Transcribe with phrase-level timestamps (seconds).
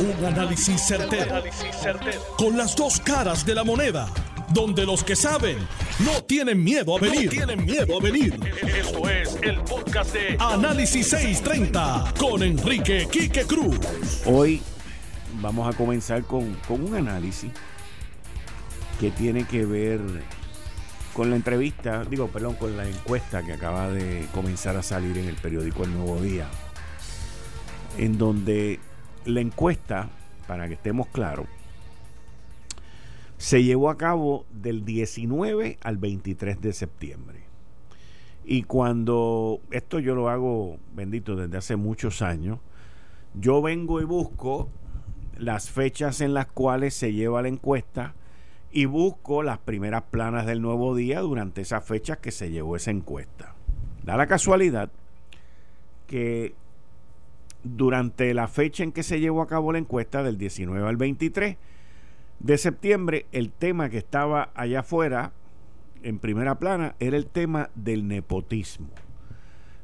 [0.00, 1.42] Un análisis certero,
[2.36, 4.08] Con las dos caras de la moneda.
[4.54, 5.58] Donde los que saben
[5.98, 7.28] no tienen miedo a venir.
[7.28, 8.38] tienen miedo a venir.
[8.62, 13.76] Esto es el podcast de Análisis 630 con Enrique Quique Cruz.
[14.24, 14.62] Hoy
[15.40, 17.50] vamos a comenzar con, con un análisis
[19.00, 20.00] que tiene que ver
[21.12, 25.26] con la entrevista, digo, perdón, con la encuesta que acaba de comenzar a salir en
[25.26, 26.46] el periódico El Nuevo Día,
[27.98, 28.78] en donde
[29.24, 30.08] la encuesta,
[30.46, 31.46] para que estemos claros,
[33.36, 37.38] se llevó a cabo del 19 al 23 de septiembre.
[38.44, 42.58] Y cuando esto yo lo hago, bendito, desde hace muchos años,
[43.34, 44.68] yo vengo y busco
[45.36, 48.14] las fechas en las cuales se lleva la encuesta
[48.72, 52.90] y busco las primeras planas del nuevo día durante esas fechas que se llevó esa
[52.90, 53.54] encuesta.
[54.02, 54.90] Da la casualidad
[56.06, 56.54] que
[57.76, 61.56] durante la fecha en que se llevó a cabo la encuesta, del 19 al 23
[62.40, 65.32] de septiembre, el tema que estaba allá afuera,
[66.02, 68.88] en primera plana, era el tema del nepotismo.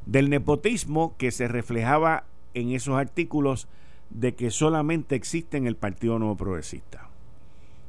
[0.07, 3.69] Del nepotismo que se reflejaba en esos artículos
[4.11, 7.11] de que solamente existe en el Partido Nuevo Progresista.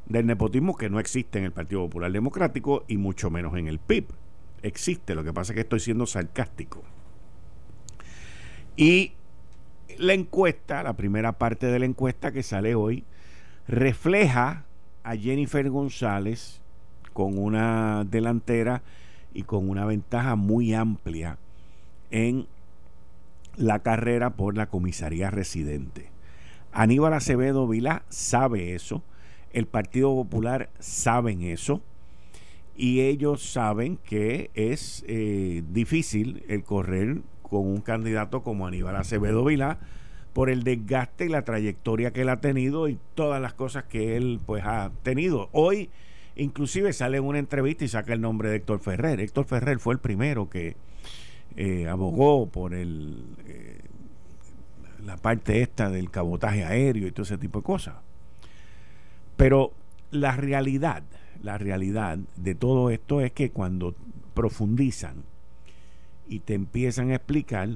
[0.08, 3.80] Del nepotismo que no existe en el Partido Popular Democrático y mucho menos en el
[3.80, 4.08] PIB.
[4.64, 6.84] Existe, lo que pasa es que estoy siendo sarcástico.
[8.76, 9.14] Y
[9.98, 13.04] la encuesta, la primera parte de la encuesta que sale hoy,
[13.68, 14.66] refleja
[15.04, 16.62] a Jennifer González
[17.14, 18.82] con una delantera
[19.34, 21.38] y con una ventaja muy amplia
[22.12, 22.48] en
[23.56, 26.10] la carrera por la comisaría residente.
[26.72, 29.04] Aníbal Acevedo Vilá sabe eso,
[29.54, 31.82] el Partido Popular sabe eso
[32.76, 37.22] y ellos saben que es eh, difícil el correr
[37.56, 39.78] con un candidato como Aníbal Acevedo Vilá
[40.34, 44.18] por el desgaste y la trayectoria que él ha tenido y todas las cosas que
[44.18, 45.48] él pues ha tenido.
[45.54, 45.90] Hoy
[46.36, 49.22] inclusive sale en una entrevista y saca el nombre de Héctor Ferrer.
[49.22, 50.76] Héctor Ferrer fue el primero que
[51.56, 53.80] eh, abogó por el eh,
[55.06, 57.96] la parte esta del cabotaje aéreo y todo ese tipo de cosas.
[59.38, 59.72] Pero
[60.12, 61.04] la realidad,
[61.42, 63.96] la realidad de todo esto es que cuando
[64.34, 65.24] profundizan
[66.28, 67.70] y te empiezan a explicar,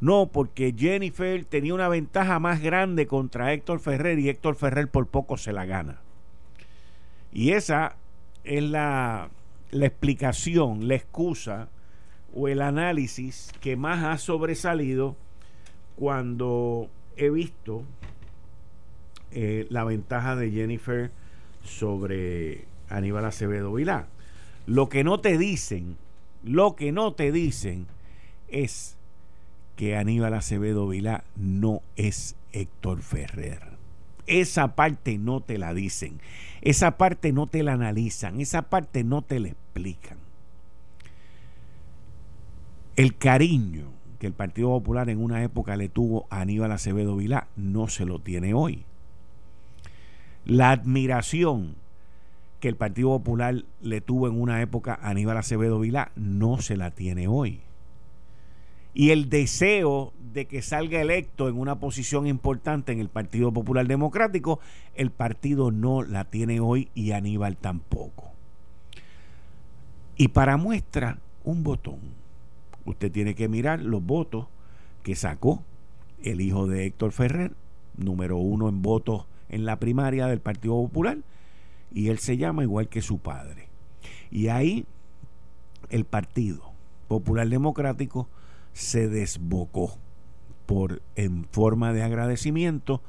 [0.00, 5.06] no, porque Jennifer tenía una ventaja más grande contra Héctor Ferrer y Héctor Ferrer por
[5.08, 6.00] poco se la gana.
[7.32, 7.96] Y esa
[8.44, 9.28] es la,
[9.70, 11.68] la explicación, la excusa
[12.34, 15.16] o el análisis que más ha sobresalido
[15.96, 17.82] cuando he visto
[19.32, 21.10] eh, la ventaja de Jennifer
[21.64, 24.06] sobre Aníbal Acevedo Vilá.
[24.66, 25.96] Lo que no te dicen
[26.42, 27.86] lo que no te dicen
[28.48, 28.96] es
[29.76, 33.60] que Aníbal Acevedo Vilá no es Héctor Ferrer.
[34.26, 36.20] Esa parte no te la dicen,
[36.60, 40.18] esa parte no te la analizan, esa parte no te la explican.
[42.96, 47.46] El cariño que el Partido Popular en una época le tuvo a Aníbal Acevedo Vilá
[47.56, 48.84] no se lo tiene hoy.
[50.44, 51.76] La admiración
[52.60, 56.76] que el Partido Popular le tuvo en una época a Aníbal Acevedo Vilá no se
[56.76, 57.60] la tiene hoy.
[58.94, 63.86] Y el deseo de que salga electo en una posición importante en el Partido Popular
[63.86, 64.58] Democrático,
[64.94, 68.32] el partido no la tiene hoy y Aníbal tampoco.
[70.16, 72.00] Y para muestra, un botón.
[72.84, 74.46] Usted tiene que mirar los votos
[75.04, 75.62] que sacó
[76.22, 77.52] el hijo de Héctor Ferrer,
[77.96, 81.18] número uno en votos en la primaria del Partido Popular,
[81.92, 83.68] y él se llama igual que su padre.
[84.30, 84.86] Y ahí
[85.90, 86.72] el Partido
[87.08, 88.28] Popular Democrático
[88.72, 89.96] se desbocó
[90.66, 93.00] por en forma de agradecimiento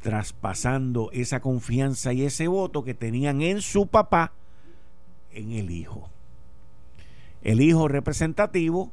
[0.00, 4.32] traspasando esa confianza y ese voto que tenían en su papá
[5.30, 6.10] en el hijo.
[7.42, 8.90] El hijo representativo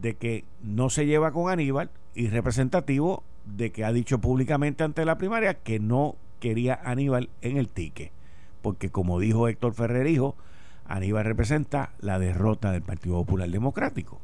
[0.00, 5.04] de que no se lleva con Aníbal y representativo de que ha dicho públicamente ante
[5.04, 8.12] la primaria que no quería Aníbal en el tique
[8.62, 10.36] porque como dijo Héctor Ferrer hijo,
[10.86, 14.20] Aníbal representa la derrota del Partido Popular Democrático.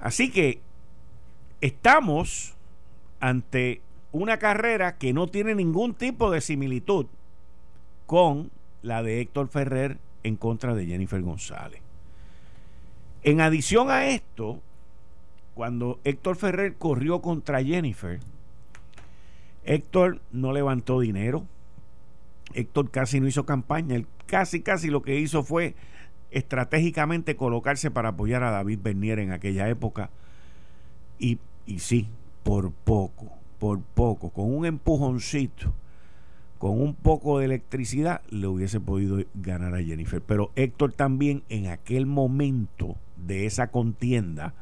[0.00, 0.60] Así que
[1.60, 2.54] estamos
[3.20, 3.80] ante
[4.12, 7.06] una carrera que no tiene ningún tipo de similitud
[8.06, 8.50] con
[8.82, 11.80] la de Héctor Ferrer en contra de Jennifer González.
[13.22, 14.60] En adición a esto,
[15.54, 18.20] cuando Héctor Ferrer corrió contra Jennifer,
[19.64, 21.44] Héctor no levantó dinero,
[22.54, 25.74] Héctor casi no hizo campaña, él casi, casi lo que hizo fue
[26.30, 30.10] estratégicamente colocarse para apoyar a David Bernier en aquella época.
[31.18, 32.08] Y, y sí,
[32.42, 35.72] por poco, por poco con un empujoncito,
[36.58, 40.20] con un poco de electricidad, le hubiese podido ganar a Jennifer.
[40.20, 44.54] Pero Héctor también en aquel momento de esa contienda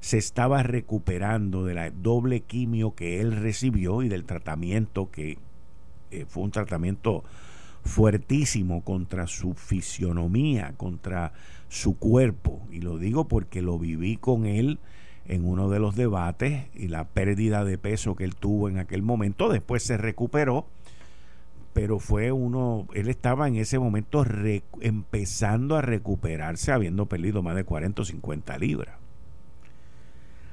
[0.00, 5.38] se estaba recuperando de la doble quimio que él recibió y del tratamiento que
[6.10, 7.24] eh, fue un tratamiento
[7.84, 11.32] fuertísimo contra su fisionomía, contra
[11.68, 12.66] su cuerpo.
[12.70, 14.78] Y lo digo porque lo viví con él
[15.28, 19.02] en uno de los debates y la pérdida de peso que él tuvo en aquel
[19.02, 19.48] momento.
[19.48, 20.66] Después se recuperó,
[21.72, 24.24] pero fue uno, él estaba en ese momento
[24.80, 28.96] empezando a recuperarse habiendo perdido más de 40 o 50 libras.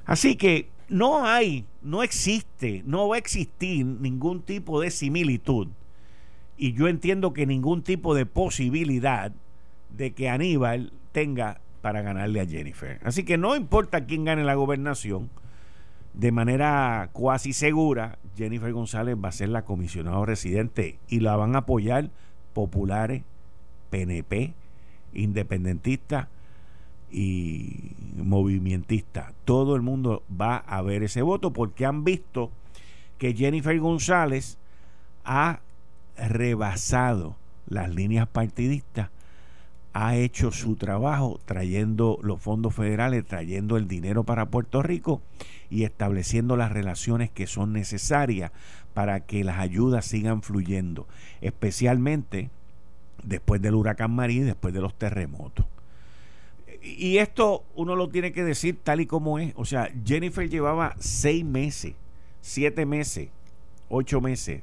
[0.06, 5.68] Así que no hay, no existe, no va a existir ningún tipo de similitud
[6.56, 9.32] y yo entiendo que ningún tipo de posibilidad
[9.90, 13.00] de que Aníbal tenga para ganarle a Jennifer.
[13.04, 15.30] Así que no importa quién gane la gobernación,
[16.14, 21.56] de manera cuasi segura, Jennifer González va a ser la comisionada residente y la van
[21.56, 22.12] a apoyar
[22.54, 23.24] populares,
[23.90, 24.54] PNP,
[25.14, 26.28] independentistas
[27.14, 29.34] y movimentistas.
[29.46, 32.52] Todo el mundo va a ver ese voto porque han visto
[33.20, 34.58] que Jennifer González
[35.24, 35.60] ha
[36.18, 37.36] rebasado
[37.68, 39.10] las líneas partidistas,
[39.94, 45.22] ha hecho su trabajo trayendo los fondos federales, trayendo el dinero para Puerto Rico
[45.70, 48.52] y estableciendo las relaciones que son necesarias
[48.94, 51.08] para que las ayudas sigan fluyendo,
[51.42, 52.50] especialmente
[53.24, 55.66] después del huracán María y después de los terremotos.
[56.84, 59.54] Y esto uno lo tiene que decir tal y como es.
[59.56, 61.94] O sea, Jennifer llevaba seis meses,
[62.42, 63.30] siete meses,
[63.90, 64.62] ocho meses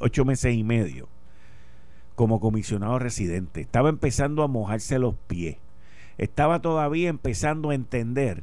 [0.00, 1.08] ocho meses y medio
[2.14, 3.60] como comisionado residente.
[3.60, 5.58] Estaba empezando a mojarse los pies.
[6.18, 8.42] Estaba todavía empezando a entender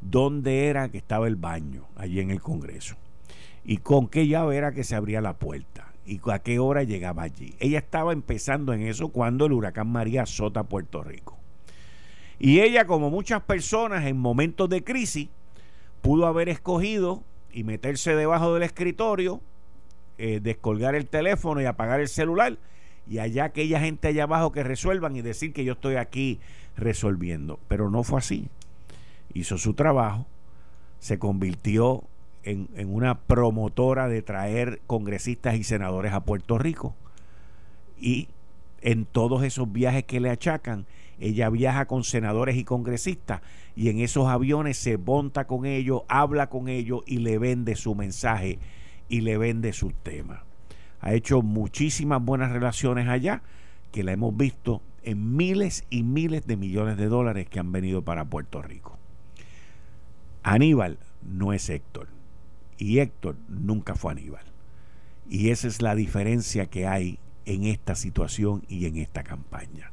[0.00, 2.96] dónde era que estaba el baño allí en el Congreso
[3.64, 7.22] y con qué llave era que se abría la puerta y a qué hora llegaba
[7.22, 7.54] allí.
[7.60, 11.38] Ella estaba empezando en eso cuando el huracán María azota Puerto Rico.
[12.42, 15.28] Y ella, como muchas personas en momentos de crisis,
[16.00, 17.22] pudo haber escogido
[17.52, 19.40] y meterse debajo del escritorio
[20.18, 22.58] eh, descolgar el teléfono y apagar el celular
[23.08, 26.40] y allá aquella gente allá abajo que resuelvan y decir que yo estoy aquí
[26.76, 27.60] resolviendo.
[27.68, 28.48] Pero no fue así.
[29.34, 30.26] Hizo su trabajo,
[30.98, 32.02] se convirtió
[32.42, 36.96] en, en, una promotora de traer congresistas y senadores a Puerto Rico.
[38.00, 38.26] Y
[38.80, 40.86] en todos esos viajes que le achacan,
[41.22, 43.42] ella viaja con senadores y congresistas
[43.76, 47.94] y en esos aviones se monta con ellos, habla con ellos y le vende su
[47.94, 48.58] mensaje
[49.08, 50.40] y le vende sus temas.
[51.00, 53.42] Ha hecho muchísimas buenas relaciones allá
[53.92, 58.02] que la hemos visto en miles y miles de millones de dólares que han venido
[58.02, 58.98] para Puerto Rico.
[60.42, 62.08] Aníbal no es Héctor
[62.78, 64.44] y Héctor nunca fue Aníbal.
[65.28, 69.91] Y esa es la diferencia que hay en esta situación y en esta campaña.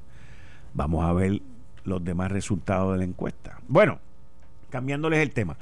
[0.74, 1.42] Vamos a ver
[1.84, 3.60] los demás resultados de la encuesta.
[3.68, 4.00] Bueno,
[4.70, 5.58] cambiándoles el tema.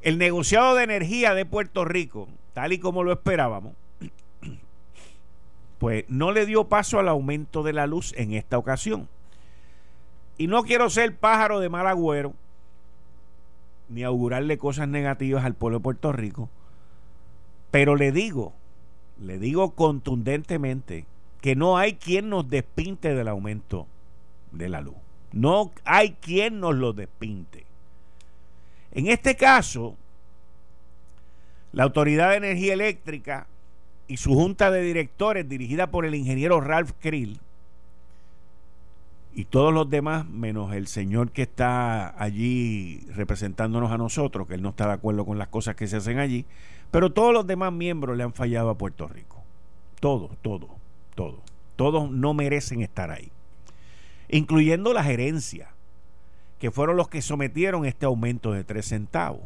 [0.00, 2.28] El negociado de energía de Puerto Rico
[2.58, 3.74] tal y como lo esperábamos,
[5.78, 9.08] pues no le dio paso al aumento de la luz en esta ocasión.
[10.38, 12.34] Y no quiero ser pájaro de mal agüero,
[13.88, 16.48] ni augurarle cosas negativas al pueblo de Puerto Rico,
[17.70, 18.54] pero le digo,
[19.20, 21.06] le digo contundentemente
[21.40, 23.86] que no hay quien nos despinte del aumento
[24.52, 24.96] de la luz.
[25.32, 27.64] No hay quien nos lo despinte.
[28.92, 29.96] En este caso,
[31.72, 33.46] la Autoridad de Energía Eléctrica
[34.06, 37.38] y su junta de directores dirigida por el ingeniero Ralph Krill
[39.38, 44.62] y todos los demás, menos el señor que está allí representándonos a nosotros, que él
[44.62, 46.44] no está de acuerdo con las cosas que se hacen allí,
[46.90, 49.40] pero todos los demás miembros le han fallado a Puerto Rico.
[50.00, 50.70] Todos, todos,
[51.14, 51.38] todos.
[51.76, 53.30] Todos no merecen estar ahí.
[54.28, 55.70] Incluyendo la gerencia,
[56.58, 59.42] que fueron los que sometieron este aumento de 3 centavos,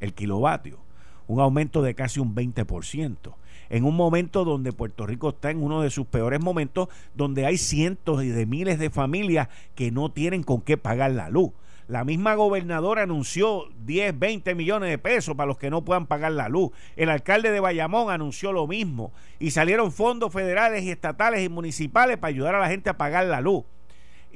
[0.00, 0.86] el kilovatio
[1.28, 3.34] un aumento de casi un 20%.
[3.68, 7.56] En un momento donde Puerto Rico está en uno de sus peores momentos, donde hay
[7.56, 11.50] cientos y de miles de familias que no tienen con qué pagar la luz.
[11.88, 16.32] La misma gobernadora anunció 10, 20 millones de pesos para los que no puedan pagar
[16.32, 16.70] la luz.
[16.96, 19.12] El alcalde de Bayamón anunció lo mismo.
[19.38, 23.26] Y salieron fondos federales y estatales y municipales para ayudar a la gente a pagar
[23.26, 23.64] la luz.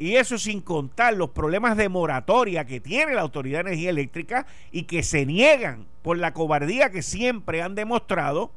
[0.01, 4.47] Y eso sin contar los problemas de moratoria que tiene la Autoridad de Energía Eléctrica
[4.73, 8.51] y que se niegan por la cobardía que siempre han demostrado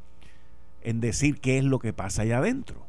[0.83, 2.85] en decir qué es lo que pasa allá adentro.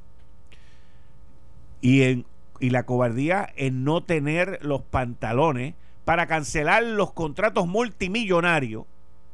[1.81, 2.27] Y, en,
[2.61, 8.85] y la cobardía en no tener los pantalones para cancelar los contratos multimillonarios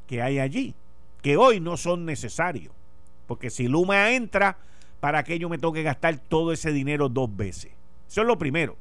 [0.07, 0.75] que hay allí.
[1.21, 2.73] que hoy no son necesarios.
[3.27, 4.57] Porque si Luma entra,
[4.99, 7.73] ¿para que yo me tengo que gastar todo ese dinero dos veces?
[8.09, 8.79] Eso es lo primero.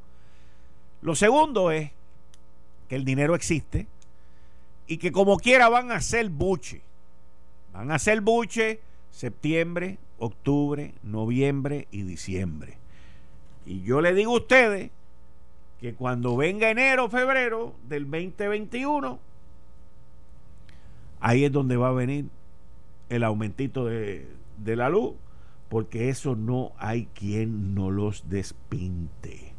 [1.01, 1.91] Lo segundo es
[2.88, 3.88] que el dinero existe
[4.88, 6.82] y que como quiera van a hacer buche.
[7.74, 12.77] Van a hacer buche septiembre, octubre, noviembre y diciembre.
[13.65, 14.91] Y yo le digo a ustedes
[15.79, 19.20] que cuando venga enero, febrero del 2021,
[21.20, 22.25] ahí es donde va a venir
[23.10, 24.27] el aumentito de,
[24.58, 25.13] de la luz,
[25.70, 29.53] porque eso no hay quien no los despinte.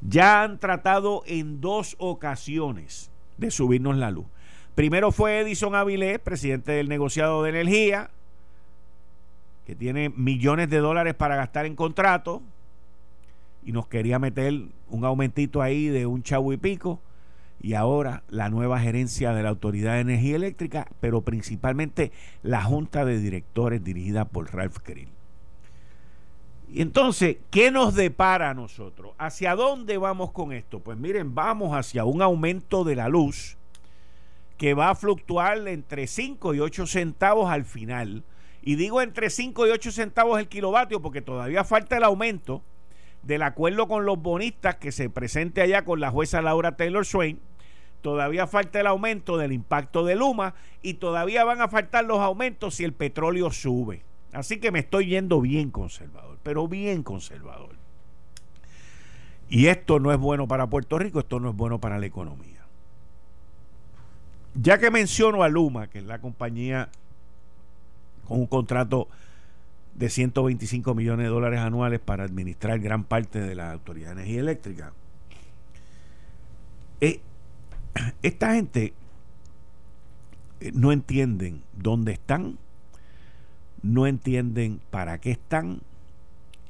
[0.00, 4.26] Ya han tratado en dos ocasiones de subirnos la luz.
[4.74, 8.10] Primero fue Edison Avilés, presidente del negociado de energía,
[9.66, 12.40] que tiene millones de dólares para gastar en contratos
[13.64, 14.54] y nos quería meter
[14.88, 17.00] un aumentito ahí de un chavo y pico
[17.60, 22.12] y ahora la nueva gerencia de la Autoridad de Energía Eléctrica, pero principalmente
[22.42, 25.17] la Junta de Directores dirigida por Ralph Krill.
[26.70, 29.12] Y entonces, ¿qué nos depara a nosotros?
[29.18, 30.80] ¿Hacia dónde vamos con esto?
[30.80, 33.56] Pues miren, vamos hacia un aumento de la luz
[34.58, 38.24] que va a fluctuar entre 5 y 8 centavos al final
[38.60, 42.62] y digo entre 5 y 8 centavos el kilovatio porque todavía falta el aumento
[43.22, 47.40] del acuerdo con los bonistas que se presente allá con la jueza Laura Taylor Swain.
[48.02, 52.74] Todavía falta el aumento del impacto de Luma y todavía van a faltar los aumentos
[52.74, 54.02] si el petróleo sube.
[54.32, 57.76] Así que me estoy yendo bien conservador, pero bien conservador.
[59.48, 62.64] Y esto no es bueno para Puerto Rico, esto no es bueno para la economía.
[64.54, 66.90] Ya que menciono a Luma, que es la compañía
[68.26, 69.08] con un contrato
[69.94, 74.40] de 125 millones de dólares anuales para administrar gran parte de la Autoridad de Energía
[74.40, 74.92] Eléctrica.
[77.00, 77.20] Eh,
[78.22, 78.92] esta gente
[80.60, 82.58] eh, no entienden dónde están,
[83.82, 85.80] no entienden para qué están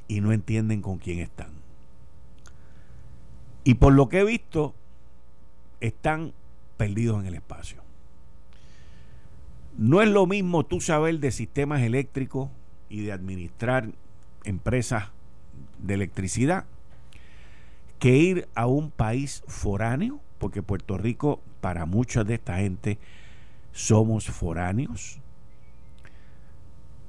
[0.06, 1.50] y no entienden con quién están.
[3.64, 4.74] Y por lo que he visto,
[5.80, 6.32] están
[6.76, 7.82] perdidos en el espacio.
[9.76, 12.50] No es lo mismo tú saber de sistemas eléctricos
[12.88, 13.90] y de administrar
[14.44, 15.10] empresas
[15.78, 16.64] de electricidad
[17.98, 22.98] que ir a un país foráneo, porque Puerto Rico, para mucha de esta gente,
[23.72, 25.20] somos foráneos,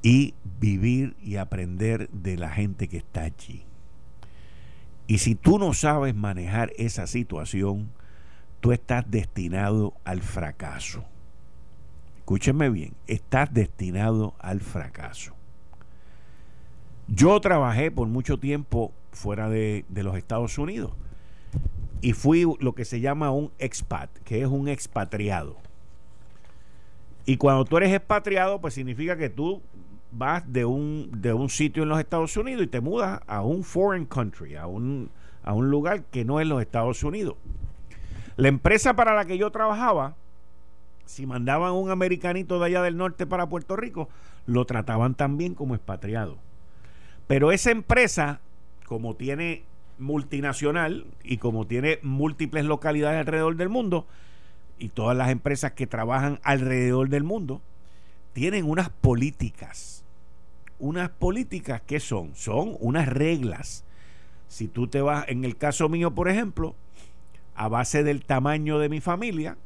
[0.01, 3.63] y vivir y aprender de la gente que está allí.
[5.07, 7.89] Y si tú no sabes manejar esa situación,
[8.59, 11.03] tú estás destinado al fracaso
[12.29, 15.33] escúchenme bien, estás destinado al fracaso.
[17.07, 20.91] Yo trabajé por mucho tiempo fuera de, los Estados Unidos
[22.01, 25.57] y fui lo que se llama un expat, que es un expatriado.
[27.25, 29.63] Y cuando tú eres expatriado, pues significa que tú
[30.11, 33.63] vas de un, de un sitio en los Estados Unidos y te mudas a un
[33.63, 35.09] foreign country, a un,
[35.43, 37.35] a un lugar que no es los Estados Unidos.
[38.35, 40.15] La empresa para la que yo trabajaba,
[41.05, 44.09] si mandaban un americanito de allá del norte para Puerto Rico,
[44.45, 46.37] lo trataban también como expatriado.
[47.27, 48.39] Pero esa empresa,
[48.85, 49.63] como tiene
[49.97, 54.07] multinacional y como tiene múltiples localidades alrededor del mundo,
[54.79, 57.61] y todas las empresas que trabajan alrededor del mundo,
[58.33, 60.03] tienen unas políticas.
[60.79, 63.83] Unas políticas que son, son unas reglas.
[64.47, 66.75] Si tú te vas, en el caso mío, por ejemplo,
[67.55, 69.57] a base del tamaño de mi familia,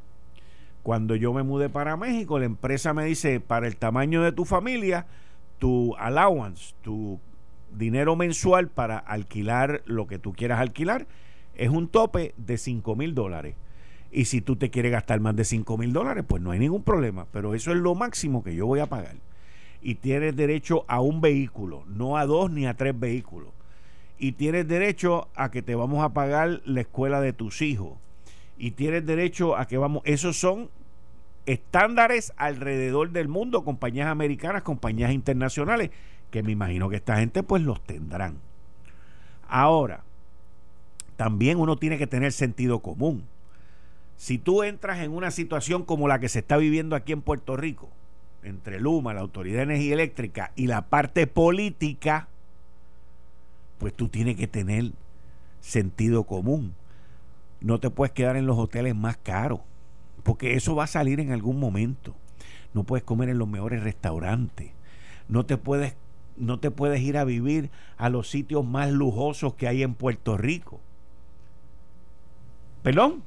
[0.82, 4.44] cuando yo me mudé para México, la empresa me dice, para el tamaño de tu
[4.44, 5.06] familia,
[5.58, 7.20] tu allowance, tu
[7.72, 11.06] dinero mensual para alquilar lo que tú quieras alquilar,
[11.54, 13.54] es un tope de 5 mil dólares.
[14.14, 16.84] Y si tú te quieres gastar más de 5 mil dólares, pues no hay ningún
[16.84, 17.26] problema.
[17.32, 19.16] Pero eso es lo máximo que yo voy a pagar.
[19.82, 23.50] Y tienes derecho a un vehículo, no a dos ni a tres vehículos.
[24.16, 27.94] Y tienes derecho a que te vamos a pagar la escuela de tus hijos
[28.56, 30.70] y tienes derecho a que vamos, esos son
[31.46, 35.90] estándares alrededor del mundo, compañías americanas, compañías internacionales,
[36.30, 38.38] que me imagino que esta gente pues los tendrán.
[39.48, 40.04] Ahora,
[41.16, 43.24] también uno tiene que tener sentido común.
[44.24, 47.58] Si tú entras en una situación como la que se está viviendo aquí en Puerto
[47.58, 47.90] Rico,
[48.42, 52.28] entre Luma, la Autoridad de Energía Eléctrica y la parte política,
[53.76, 54.92] pues tú tienes que tener
[55.60, 56.74] sentido común
[57.60, 59.60] no te puedes quedar en los hoteles más caros,
[60.22, 62.14] porque eso va a salir en algún momento.
[62.72, 64.70] No puedes comer en los mejores restaurantes.
[65.28, 65.96] No te puedes
[66.38, 70.38] no te puedes ir a vivir a los sitios más lujosos que hay en Puerto
[70.38, 70.80] Rico.
[72.82, 73.22] Perdón.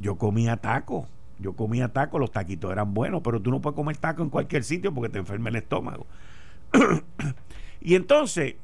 [0.00, 1.06] Yo comía tacos
[1.38, 4.64] Yo comía tacos, los taquitos eran buenos, pero tú no puedes comer tacos en cualquier
[4.64, 6.06] sitio porque te enferma el estómago.
[7.80, 8.56] y entonces,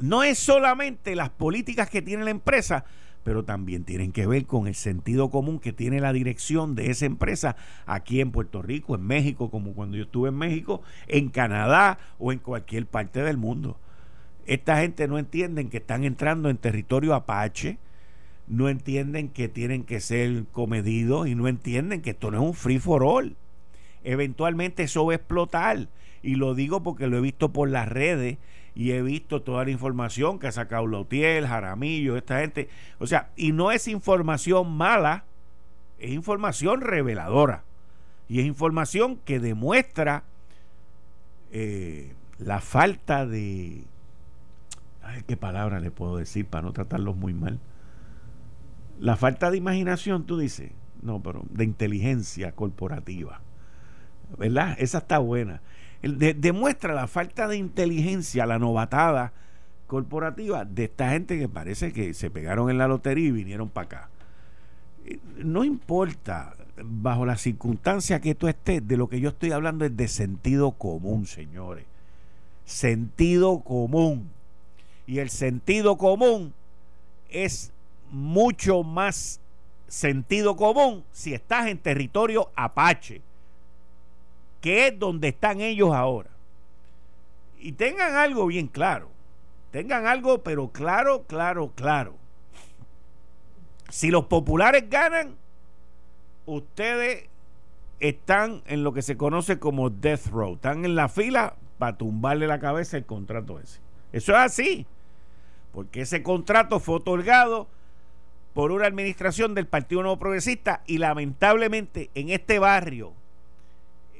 [0.00, 2.84] no es solamente las políticas que tiene la empresa,
[3.22, 7.06] pero también tienen que ver con el sentido común que tiene la dirección de esa
[7.06, 7.56] empresa
[7.86, 12.32] aquí en Puerto Rico, en México, como cuando yo estuve en México, en Canadá o
[12.32, 13.78] en cualquier parte del mundo.
[14.46, 17.78] Esta gente no entienden que están entrando en territorio apache,
[18.46, 22.54] no entienden que tienen que ser comedidos y no entienden que esto no es un
[22.54, 23.36] free for all.
[24.02, 25.88] Eventualmente eso va a explotar.
[26.22, 28.38] Y lo digo porque lo he visto por las redes
[28.74, 32.68] y he visto toda la información que ha sacado Lautiel, Jaramillo, esta gente.
[32.98, 35.24] O sea, y no es información mala,
[35.98, 37.64] es información reveladora.
[38.28, 40.24] Y es información que demuestra
[41.52, 43.84] eh, la falta de...
[45.02, 47.60] Ay, ¿Qué palabra le puedo decir para no tratarlos muy mal?
[49.00, 50.70] La falta de imaginación, tú dices.
[51.02, 53.40] No, pero de inteligencia corporativa.
[54.38, 54.76] ¿Verdad?
[54.78, 55.60] Esa está buena.
[56.02, 59.32] demuestra la falta de inteligencia, la novatada
[59.86, 63.86] corporativa de esta gente que parece que se pegaron en la lotería y vinieron para
[63.86, 64.08] acá.
[65.04, 69.84] Eh, no importa, bajo las circunstancias que tú estés, de lo que yo estoy hablando
[69.84, 71.84] es de sentido común, señores.
[72.64, 74.30] Sentido común.
[75.06, 76.54] Y el sentido común
[77.28, 77.73] es
[78.14, 79.40] mucho más
[79.88, 83.20] sentido común si estás en territorio apache,
[84.60, 86.30] que es donde están ellos ahora.
[87.58, 89.10] Y tengan algo bien claro,
[89.72, 92.14] tengan algo, pero claro, claro, claro.
[93.88, 95.36] Si los populares ganan,
[96.46, 97.28] ustedes
[98.00, 102.46] están en lo que se conoce como death row, están en la fila para tumbarle
[102.46, 103.80] la cabeza el contrato ese.
[104.12, 104.86] Eso es así,
[105.72, 107.66] porque ese contrato fue otorgado
[108.54, 113.12] por una administración del Partido Nuevo Progresista y lamentablemente en este barrio,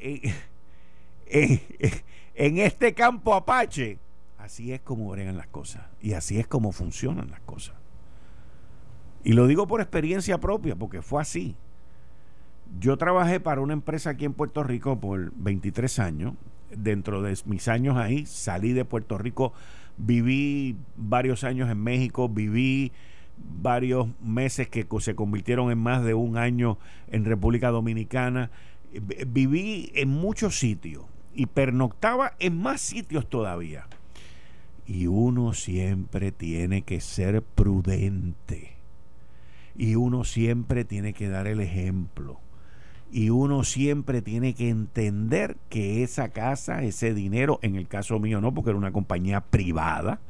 [1.27, 3.99] en, este campo apache,
[4.39, 7.77] así es como bregan las cosas y así es como funcionan las cosas.
[9.23, 11.57] Y lo digo por experiencia propia, porque fue así.
[12.79, 16.35] Yo trabajé para una empresa aquí en Puerto Rico por 23 años.
[16.77, 19.55] Dentro de mis años ahí, salí de Puerto Rico,
[19.97, 22.93] viví varios años en México, viví
[23.37, 28.51] varios meses que se convirtieron en más de un año en República Dominicana.
[29.27, 33.87] Viví en muchos sitios y pernoctaba en más sitios todavía.
[34.87, 38.73] Y uno siempre tiene que ser prudente.
[39.77, 42.41] Y uno siempre tiene que dar el ejemplo.
[43.11, 48.41] Y uno siempre tiene que entender que esa casa, ese dinero, en el caso mío
[48.41, 50.21] no, porque era una compañía privada,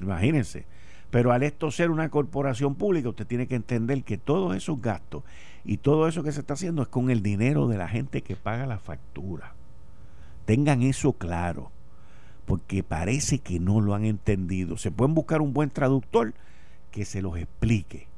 [0.00, 0.64] imagínense,
[1.10, 5.24] pero al esto ser una corporación pública, usted tiene que entender que todos esos gastos
[5.64, 8.36] y todo eso que se está haciendo es con el dinero de la gente que
[8.36, 9.54] paga la factura.
[10.46, 11.70] Tengan eso claro,
[12.46, 14.76] porque parece que no lo han entendido.
[14.76, 16.34] Se pueden buscar un buen traductor
[16.90, 18.10] que se los explique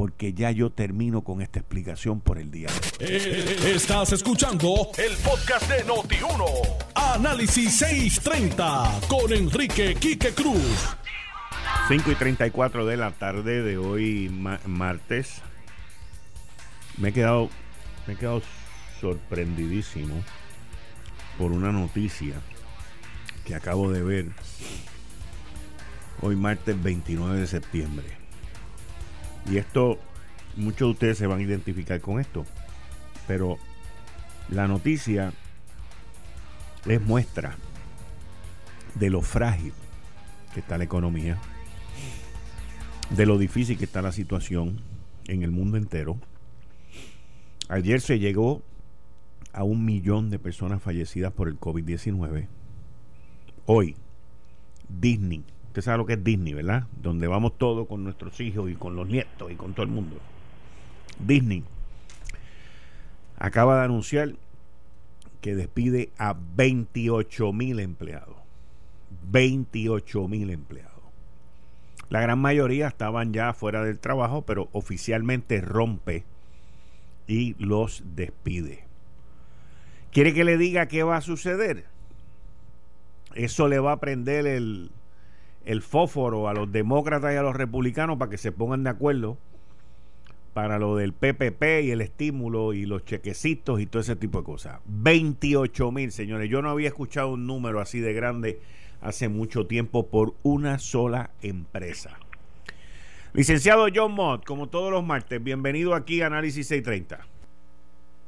[0.00, 3.12] porque ya yo termino con esta explicación por el día de hoy.
[3.12, 6.44] Eh, estás escuchando el podcast de Noti1.
[6.94, 10.96] Análisis 630 con Enrique Quique Cruz.
[11.90, 14.28] 5 y 34 de la tarde de hoy,
[14.64, 15.42] martes.
[16.98, 17.50] Me he quedado,
[18.06, 18.42] me he quedado
[19.00, 20.14] sorprendidísimo
[21.36, 22.36] por una noticia
[23.44, 24.26] que acabo de ver
[26.20, 28.06] hoy, martes 29 de septiembre.
[29.50, 29.98] Y esto,
[30.54, 32.46] muchos de ustedes se van a identificar con esto,
[33.26, 33.58] pero
[34.48, 35.32] la noticia
[36.86, 37.56] es muestra
[38.94, 39.72] de lo frágil
[40.54, 41.36] que está la economía
[43.10, 44.80] de lo difícil que está la situación
[45.26, 46.18] en el mundo entero.
[47.68, 48.62] Ayer se llegó
[49.52, 52.46] a un millón de personas fallecidas por el COVID-19.
[53.66, 53.96] Hoy,
[54.88, 56.86] Disney, usted sabe lo que es Disney, ¿verdad?
[57.00, 60.16] Donde vamos todos con nuestros hijos y con los nietos y con todo el mundo.
[61.18, 61.64] Disney
[63.36, 64.34] acaba de anunciar
[65.40, 68.36] que despide a 28 mil empleados.
[69.30, 70.89] 28 mil empleados.
[72.10, 76.24] La gran mayoría estaban ya fuera del trabajo, pero oficialmente rompe
[77.28, 78.84] y los despide.
[80.10, 81.84] ¿Quiere que le diga qué va a suceder?
[83.34, 84.90] Eso le va a prender el,
[85.82, 89.38] fósforo a los demócratas y a los republicanos para que se pongan de acuerdo
[90.52, 94.44] para lo del PPP y el estímulo y los chequecitos y todo ese tipo de
[94.44, 94.80] cosas.
[94.86, 96.50] 28 mil, señores.
[96.50, 98.58] Yo no había escuchado un número así de grande
[99.00, 102.18] hace mucho tiempo por una sola empresa.
[103.32, 107.26] Licenciado John Mott, como todos los martes, bienvenido aquí a Análisis 630.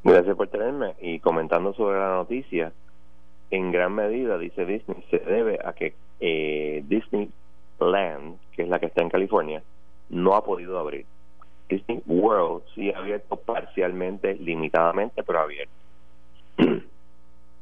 [0.04, 2.72] Gracias por tenerme y comentando sobre la noticia.
[3.50, 8.87] En gran medida, dice Disney, se debe a que eh, Disneyland, que es la que
[8.87, 9.62] está en California,
[10.08, 11.04] no ha podido abrir.
[11.68, 15.72] Disney World sí ha abierto parcialmente, limitadamente, pero abierto.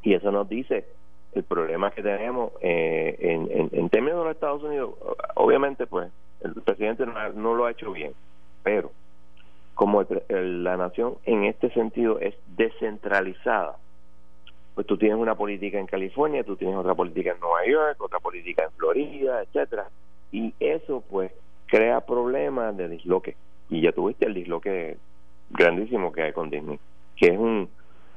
[0.03, 0.85] y eso nos dice
[1.33, 4.95] el problema que tenemos eh, en, en, términos de los Estados Unidos.
[5.35, 8.13] Obviamente, pues, el presidente no, lo ha hecho bien,
[8.63, 8.91] pero
[9.75, 13.77] como la nación en este sentido es descentralizada,
[14.75, 18.19] pues tú tienes una política en California, tú tienes otra política en Nueva York, otra
[18.19, 19.89] política en Florida, etcétera,
[20.33, 21.33] y eso pues
[21.67, 23.37] crea problemas de disloque.
[23.69, 24.97] Y ya tuviste el disloque
[25.51, 26.79] grandísimo que hay con Disney,
[27.17, 27.69] que es un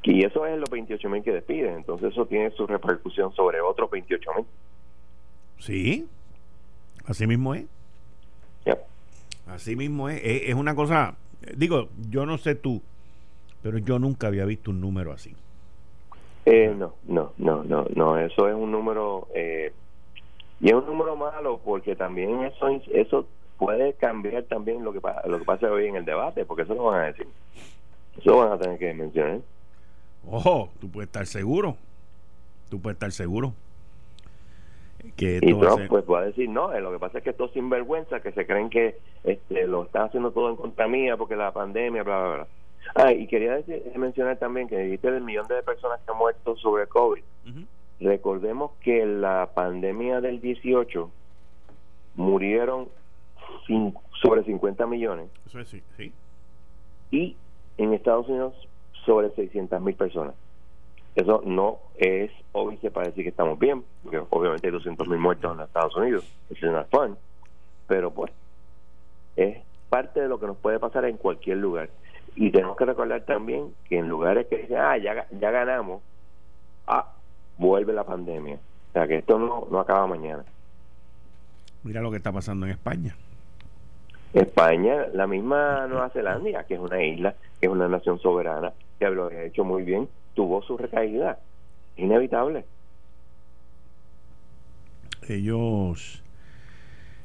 [0.03, 3.89] y eso es los 28 mil que despiden, entonces eso tiene su repercusión sobre otros
[3.89, 4.45] 28 mil.
[5.59, 6.07] Sí,
[7.05, 7.65] así mismo es.
[9.45, 10.21] Así mismo es.
[10.23, 10.55] es.
[10.55, 11.15] una cosa,
[11.55, 12.81] digo, yo no sé tú,
[13.61, 15.35] pero yo nunca había visto un número así.
[16.45, 19.71] Eh, no, no, no, no, no, eso es un número, eh,
[20.59, 25.39] y es un número malo porque también eso, eso puede cambiar también lo que, lo
[25.39, 27.27] que pasa hoy en el debate, porque eso lo van a decir.
[28.17, 29.39] Eso van a tener que mencionar.
[30.29, 31.77] Ojo, tú puedes estar seguro.
[32.69, 33.53] Tú puedes estar seguro.
[35.17, 37.51] Que y Trump pues va a decir, no, eh, lo que pasa es que estos
[37.51, 41.51] sinvergüenza que se creen que este, lo están haciendo todo en contra mía porque la
[41.51, 42.47] pandemia, bla, bla, bla.
[42.95, 46.55] Ah, y quería decir, mencionar también que dijiste el millón de personas que han muerto
[46.57, 47.23] sobre COVID.
[47.99, 51.09] Recordemos que la pandemia del 18
[52.15, 52.87] murieron
[54.21, 55.29] sobre 50 millones.
[55.45, 56.13] Eso es, sí, sí.
[57.11, 57.35] Y
[57.77, 58.53] en Estados Unidos
[59.05, 60.35] sobre 600 mil personas.
[61.15, 65.55] Eso no es obvio para decir que estamos bien, porque obviamente hay 200 mil muertos
[65.55, 67.15] en Estados Unidos, es una fun,
[67.87, 68.31] pero pues
[69.35, 69.57] es
[69.89, 71.89] parte de lo que nos puede pasar en cualquier lugar.
[72.35, 76.01] Y tenemos que recordar también que en lugares que dicen, ah, ya, ya ganamos,
[76.87, 77.13] ah,
[77.59, 78.55] vuelve la pandemia.
[78.55, 80.43] O sea que esto no, no acaba mañana.
[81.83, 83.15] Mira lo que está pasando en España.
[84.33, 88.73] España, la misma Nueva Zelanda, que es una isla, que es una nación soberana,
[89.09, 91.39] que lo ha hecho muy bien, tuvo su recaída.
[91.97, 92.65] Inevitable.
[95.27, 96.23] Ellos.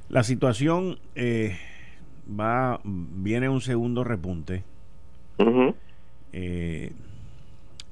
[0.09, 1.57] La situación eh,
[2.29, 2.81] va.
[2.85, 4.65] Viene un segundo repunte.
[6.33, 6.93] Eh,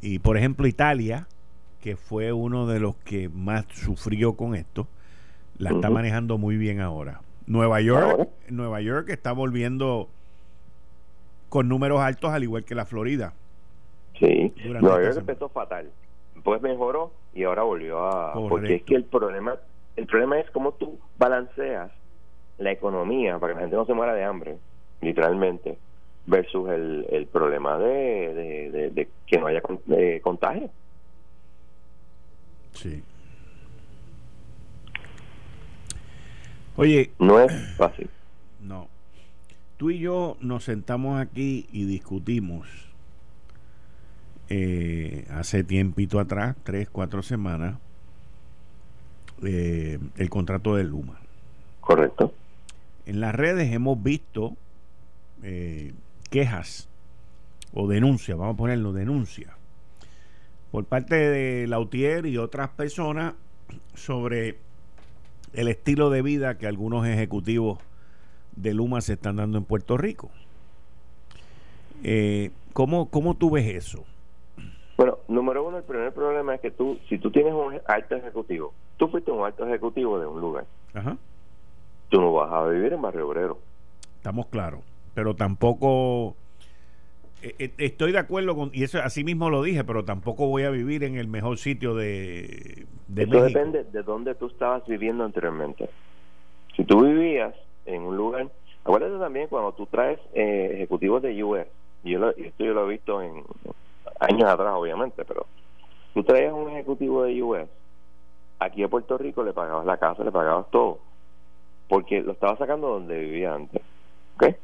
[0.02, 1.26] y por ejemplo, Italia,
[1.80, 4.86] que fue uno de los que más sufrió con esto,
[5.58, 7.20] la está manejando muy bien ahora.
[7.46, 10.08] Nueva York, Nueva York está volviendo
[11.48, 13.32] con números altos al igual que la Florida.
[14.18, 15.90] Sí, Nueva York empezó fatal,
[16.42, 19.56] pues mejoró y ahora volvió a porque es que el problema
[19.96, 21.90] el problema es cómo tú balanceas
[22.58, 24.58] la economía para que la gente no se muera de hambre,
[25.00, 25.78] literalmente,
[26.26, 29.62] versus el, el problema de, de, que no haya
[30.22, 30.70] contagio.
[32.72, 33.02] Sí.
[36.76, 37.10] Oye.
[37.18, 38.10] No es fácil.
[38.60, 38.88] No.
[39.78, 42.66] Tú y yo nos sentamos aquí y discutimos
[44.48, 47.78] eh, hace tiempito atrás, tres, cuatro semanas,
[49.42, 51.20] eh, el contrato de Luma.
[51.80, 52.32] Correcto.
[53.06, 54.56] En las redes hemos visto
[55.42, 55.92] eh,
[56.30, 56.88] quejas
[57.72, 59.52] o denuncias, vamos a ponerlo, denuncias,
[60.70, 63.34] por parte de Lautier y otras personas
[63.94, 64.58] sobre
[65.52, 67.78] el estilo de vida que algunos ejecutivos
[68.56, 70.30] de Luma se están dando en Puerto Rico.
[72.02, 74.04] Eh, ¿cómo, ¿Cómo tú ves eso?
[75.28, 79.08] Número uno, el primer problema es que tú, si tú tienes un alto ejecutivo, tú
[79.08, 81.16] fuiste un alto ejecutivo de un lugar, Ajá.
[82.08, 83.58] tú no vas a vivir en Barrio Obrero.
[84.16, 84.80] Estamos claros,
[85.14, 86.36] pero tampoco
[87.42, 90.62] eh, eh, estoy de acuerdo con, y eso así mismo lo dije, pero tampoco voy
[90.62, 95.24] a vivir en el mejor sitio de, de eso depende de dónde tú estabas viviendo
[95.24, 95.88] anteriormente.
[96.76, 98.50] Si tú vivías en un lugar,
[98.84, 101.66] acuérdate también cuando tú traes eh, ejecutivos de US,
[102.04, 103.44] y yo esto yo lo he visto en
[104.20, 105.46] años atrás, obviamente, pero
[106.14, 107.68] tú traías un ejecutivo de US,
[108.58, 110.98] aquí a Puerto Rico le pagabas la casa, le pagabas todo,
[111.88, 113.82] porque lo estaba sacando donde vivía antes.
[114.36, 114.56] ¿Ok?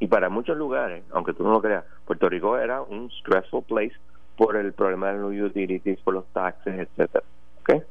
[0.00, 3.94] Y para muchos lugares, aunque tú no lo creas, Puerto Rico era un stressful place
[4.36, 7.24] por el problema de los utilities, por los taxes, etcétera.
[7.60, 7.82] ¿Ok?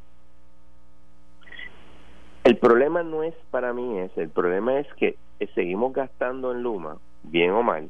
[2.46, 5.18] El problema no es para mí ese, el problema es que
[5.54, 7.90] seguimos gastando en Luma, bien o mal,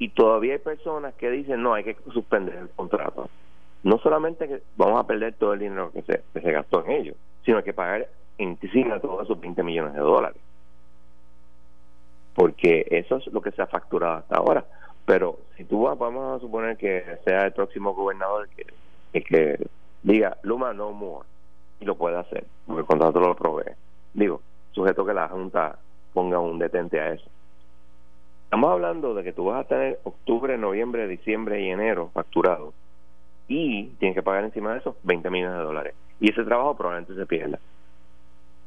[0.00, 3.30] y todavía hay personas que dicen, no, hay que suspender el contrato.
[3.84, 7.16] No solamente que vamos a perder todo el dinero que se, se gastó en ellos,
[7.44, 8.08] sino hay que pagar
[8.38, 10.40] encima todos esos 20 millones de dólares
[12.40, 14.64] porque eso es lo que se ha facturado hasta ahora.
[15.04, 19.66] Pero si tú vas, vamos a suponer que sea el próximo gobernador que, que
[20.02, 21.26] diga Luma no more
[21.80, 23.72] y lo puede hacer, porque el contrato lo provee.
[24.14, 24.40] Digo,
[24.72, 25.78] sujeto que la Junta
[26.12, 27.28] ponga un detente a eso.
[28.50, 32.72] Estamos hablando de que tú vas a tener octubre, noviembre, diciembre y enero facturado
[33.46, 35.94] y tienes que pagar encima de eso 20 millones de dólares.
[36.18, 37.60] Y ese trabajo probablemente se pierda.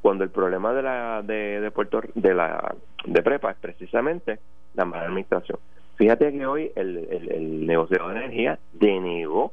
[0.02, 4.39] Cuando el problema de la de, de Puerto de la de prepa es precisamente
[4.74, 5.60] la mala administración.
[5.98, 9.52] Fíjate que hoy el, el, negociador de energía denegó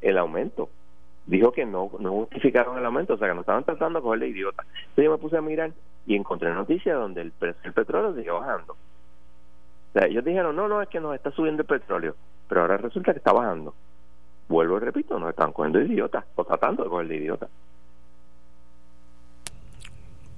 [0.00, 0.68] el aumento
[1.26, 4.28] dijo que no, no justificaron el aumento, o sea que no estaban tratando de cogerle
[4.28, 4.62] idiota.
[4.62, 5.72] Entonces yo me puse a mirar
[6.06, 8.72] y encontré noticias donde el precio del petróleo sigue bajando.
[8.72, 12.14] O sea, ellos dijeron, no, no, es que nos está subiendo el petróleo,
[12.48, 13.74] pero ahora resulta que está bajando.
[14.48, 17.48] Vuelvo y repito, nos están cogiendo idiotas, o tratando de cogerle idiota.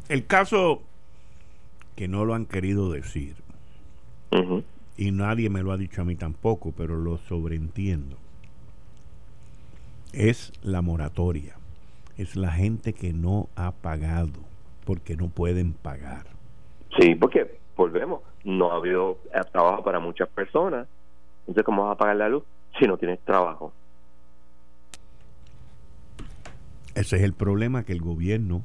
[0.08, 0.82] El caso
[1.96, 3.36] que no lo han querido decir,
[4.96, 8.16] y nadie me lo ha dicho a mí tampoco, pero lo sobreentiendo
[10.12, 11.54] es la moratoria.
[12.16, 14.47] Es la gente que no ha pagado
[14.88, 16.24] porque no pueden pagar.
[16.98, 19.18] Sí, porque volvemos, no ha habido
[19.52, 20.88] trabajo para muchas personas.
[21.40, 22.42] Entonces, ¿cómo vas a pagar la luz
[22.78, 23.70] si no tienes trabajo?
[26.94, 28.62] Ese es el problema que el gobierno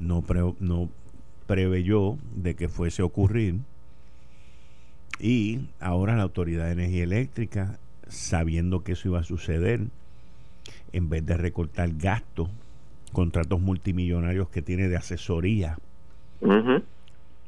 [0.00, 0.24] no,
[0.58, 0.88] no
[1.46, 3.60] preveyó de que fuese a ocurrir
[5.20, 9.82] y ahora la Autoridad de Energía Eléctrica sabiendo que eso iba a suceder,
[10.92, 12.48] en vez de recortar gastos,
[13.12, 15.76] contratos multimillonarios que tiene de asesoría,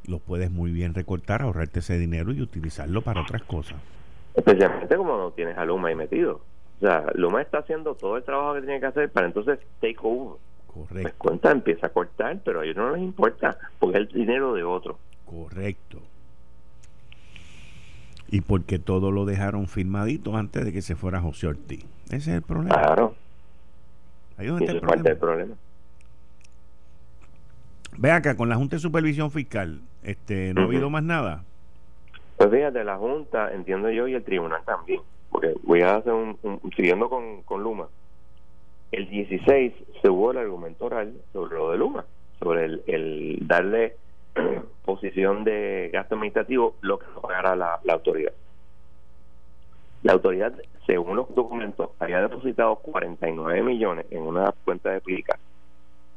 [0.07, 3.79] los puedes muy bien recortar, ahorrarte ese dinero y utilizarlo para otras cosas.
[4.35, 6.41] Especialmente como no tienes a Luma ahí metido.
[6.79, 9.97] O sea, Luma está haciendo todo el trabajo que tiene que hacer para entonces take
[10.03, 10.39] over.
[10.67, 11.03] Correcto.
[11.03, 14.55] Pues cuenta, empieza a cortar, pero a ellos no les importa, porque es el dinero
[14.55, 14.99] de otro.
[15.25, 16.01] Correcto
[18.35, 21.85] y porque todo lo dejaron firmadito antes de que se fuera José Ortiz.
[22.07, 22.75] Ese es el problema.
[22.75, 23.15] Claro.
[24.37, 25.11] Ahí es el problema.
[25.11, 25.55] el problema.
[27.97, 31.45] Ve acá, con la Junta de Supervisión Fiscal, este, ¿no ha habido más nada?
[32.37, 36.37] Pues fíjate, la Junta, entiendo yo, y el Tribunal también, porque voy a hacer un,
[36.77, 37.87] siguiendo con, con Luma,
[38.91, 42.05] el 16 se hubo el argumento oral sobre lo de Luma,
[42.41, 43.97] sobre el, el darle
[44.85, 48.33] posición de gasto administrativo lo que pagará la, la autoridad.
[50.05, 50.53] La autoridad,
[50.87, 55.39] según los documentos, había depositado 49 millones en una cuenta de Plica,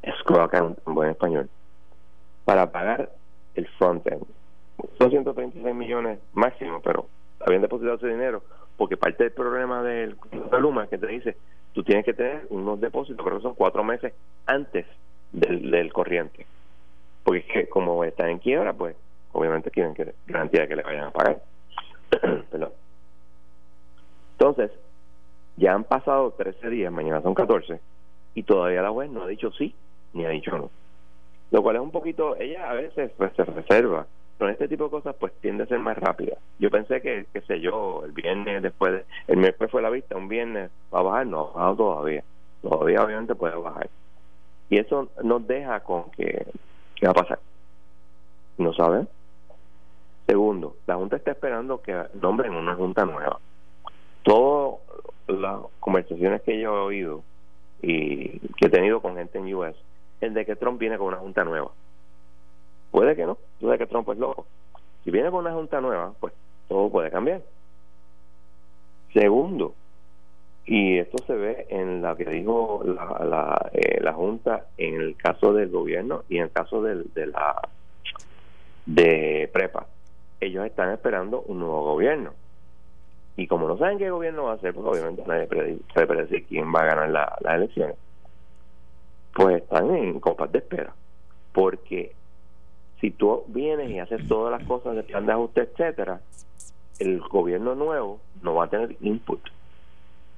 [0.02, 1.48] escrow account en buen español,
[2.44, 3.10] para pagar
[3.54, 4.26] el front-end.
[4.98, 7.06] Son 136 millones máximo, pero
[7.40, 8.42] habían depositado ese dinero
[8.76, 10.16] porque parte del problema del
[10.60, 11.38] Luma que te dice,
[11.72, 14.12] tú tienes que tener unos depósitos, pero son cuatro meses
[14.44, 14.84] antes
[15.32, 16.44] del, corriente
[17.24, 18.96] porque es que como están en quiebra, pues
[19.32, 21.42] obviamente quieren que garantía de que le vayan a pagar.
[24.38, 24.70] Entonces,
[25.56, 27.80] ya han pasado 13 días, mañana son 14,
[28.34, 29.74] y todavía la web no ha dicho sí
[30.12, 30.70] ni ha dicho no.
[31.50, 34.84] Lo cual es un poquito, ella a veces pues, se reserva, pero en este tipo
[34.84, 36.36] de cosas pues tiende a ser más rápida.
[36.58, 40.16] Yo pensé que, qué sé yo, el viernes después, de, el miércoles fue la vista,
[40.16, 42.22] un viernes va a bajar, no, ha todavía.
[42.62, 43.88] Todavía obviamente puede bajar.
[44.70, 46.46] Y eso nos deja con que
[46.98, 47.38] ¿Qué va a pasar?
[48.58, 49.08] No saben.
[50.26, 53.38] Segundo, la Junta está esperando que nombren una Junta nueva.
[54.28, 54.78] Todas
[55.26, 57.22] las conversaciones que yo he oído
[57.80, 59.74] y que he tenido con gente en US
[60.20, 61.70] es de que Trump viene con una Junta nueva.
[62.90, 64.44] Puede que no, sabes que Trump es loco.
[65.02, 66.34] Si viene con una Junta nueva, pues
[66.68, 67.40] todo puede cambiar.
[69.14, 69.72] Segundo,
[70.66, 75.16] y esto se ve en lo que dijo la, la, eh, la Junta en el
[75.16, 77.62] caso del gobierno y en el caso de la
[78.84, 79.86] de Prepa.
[80.38, 82.34] Ellos están esperando un nuevo gobierno.
[83.38, 86.74] Y como no saben qué gobierno va a ser, pues obviamente nadie puede predecir quién
[86.74, 87.96] va a ganar la, las elecciones.
[89.32, 90.92] Pues están en copas de espera.
[91.52, 92.16] Porque
[93.00, 96.20] si tú vienes y haces todas las cosas de plan de ajuste, etcétera,
[96.98, 99.40] el gobierno nuevo no va a tener input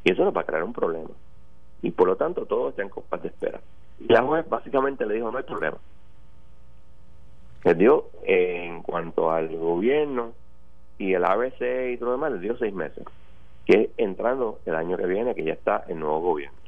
[0.05, 1.09] y eso nos va a crear un problema.
[1.81, 3.63] Y por lo tanto, todo está en compás de espera.
[3.99, 5.79] Y la juez básicamente le dijo: no hay problema.
[7.65, 10.33] Le dio, en cuanto al gobierno
[11.01, 13.05] y el ABC y todo lo demás, le dio seis meses.
[13.65, 16.59] Que entrando el año que viene, que ya está el nuevo gobierno.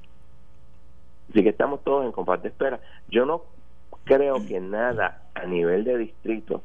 [1.29, 2.81] Así que estamos todos en compás de espera.
[3.09, 3.43] Yo no
[4.05, 6.63] creo que nada a nivel de distrito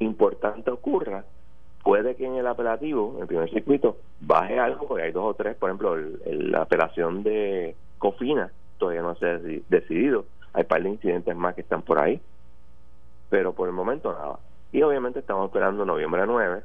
[0.00, 1.24] importante ocurra
[1.84, 5.34] puede que en el apelativo, en el primer circuito, baje algo, porque hay dos o
[5.34, 10.82] tres, por ejemplo, la apelación de Cofina todavía no se ha decidido, hay un par
[10.82, 12.20] de incidentes más que están por ahí,
[13.30, 14.38] pero por el momento nada.
[14.72, 16.62] Y obviamente estamos esperando noviembre 9,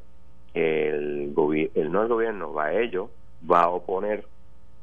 [0.53, 1.33] el,
[1.75, 3.09] el no el gobierno va a ello,
[3.49, 4.25] va a oponer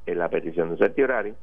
[0.07, 1.35] en la petición de certiorario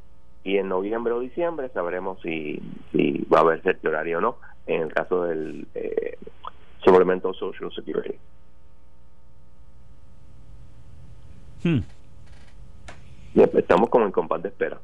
[0.43, 4.81] y en noviembre o diciembre sabremos si, si va a haber certiorario o no en
[4.83, 6.17] el caso del eh,
[6.83, 8.15] suplemento Social Security.
[11.63, 11.79] Hmm.
[13.35, 14.79] Estamos como en compás de espera.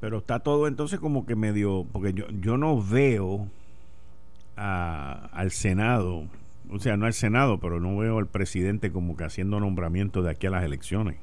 [0.00, 3.46] Pero está todo entonces como que medio, porque yo, yo no veo
[4.56, 6.24] a, al Senado,
[6.70, 10.30] o sea, no al Senado, pero no veo al presidente como que haciendo nombramiento de
[10.30, 11.16] aquí a las elecciones.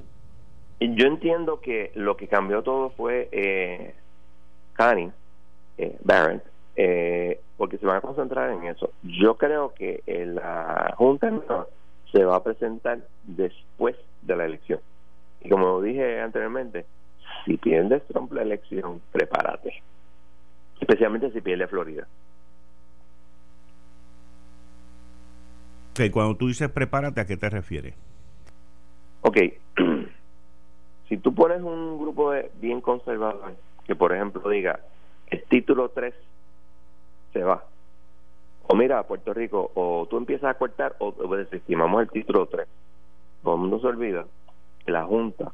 [0.80, 3.94] Yo entiendo que lo que cambió todo fue eh,
[5.78, 6.44] eh, Barrett,
[6.76, 8.92] eh, porque se van a concentrar en eso.
[9.02, 11.32] Yo creo que la Junta
[12.12, 14.80] se va a presentar después de la elección.
[15.40, 16.84] Y como dije anteriormente,
[17.44, 19.82] si pierdes Trump la elección, prepárate.
[20.80, 22.06] Especialmente si pierde Florida.
[25.96, 27.94] Okay, cuando tú dices prepárate, ¿a qué te refieres?
[29.22, 29.38] Ok,
[31.08, 33.54] si tú pones un grupo de bien conservador
[33.86, 34.78] que, por ejemplo, diga
[35.28, 36.12] el título 3
[37.32, 37.64] se va,
[38.66, 42.68] o mira, Puerto Rico, o tú empiezas a cortar o, desestimamos el título 3,
[43.42, 44.26] todo el mundo se olvida
[44.84, 45.50] que la Junta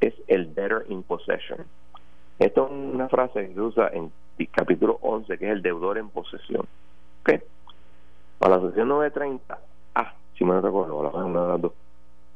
[0.00, 1.64] es el debtor in possession.
[2.40, 4.10] Esto es una frase que se usa en
[4.50, 6.66] capítulo 11, que es el deudor en posesión.
[7.20, 7.40] ¿Ok?
[8.42, 9.58] Para la sección 930,
[9.94, 11.72] ah, si me recuerdo, una de las dos,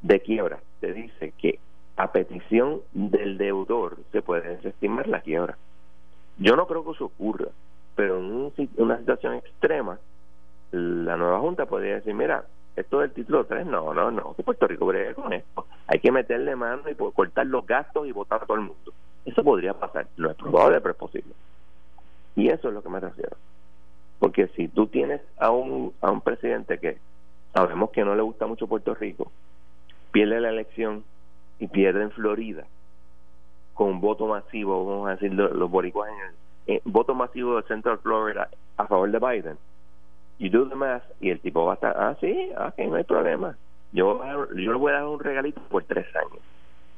[0.03, 1.59] de quiebra, te dice que
[1.97, 5.59] a petición del deudor se puede desestimar la quiebra.
[6.39, 7.49] Yo no creo que eso ocurra,
[7.97, 9.99] pero en una situación extrema,
[10.71, 12.45] la nueva Junta podría decir, mira,
[12.77, 15.67] esto del título 3, no, no, no, que Puerto Rico breve con esto.
[15.89, 18.93] Hay que meterle mano y cortar los gastos y votar a todo el mundo.
[19.25, 20.07] Eso podría pasar.
[20.17, 21.35] No es probable, pero es posible.
[22.37, 23.37] Y eso es lo que me refiero.
[24.19, 26.99] Porque si tú tienes a un, a un presidente que
[27.53, 29.31] sabemos que no le gusta mucho Puerto Rico,
[30.13, 31.05] pierde la elección
[31.59, 32.65] y pierde en Florida
[33.75, 37.99] con un voto masivo, vamos a decir los boricuas en el voto masivo de Central
[37.99, 38.49] Florida
[38.79, 39.59] a favor de Biden,
[40.39, 40.77] you do the
[41.21, 43.57] y el tipo va a estar, ah, sí, ok, no hay problema.
[43.93, 44.21] Yo,
[44.55, 46.43] yo le voy a dar un regalito por tres años.